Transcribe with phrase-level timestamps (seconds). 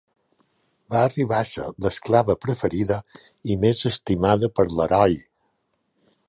[0.93, 2.97] Va arribar a ser l'esclava preferida
[3.53, 5.15] i més estimada per l'heroi.